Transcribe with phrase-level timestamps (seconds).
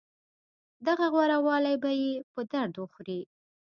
[0.87, 3.21] دغه غوره والی به يې په درد وخوري.